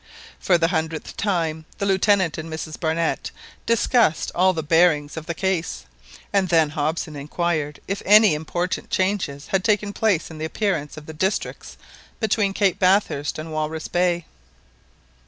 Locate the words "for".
0.39-0.57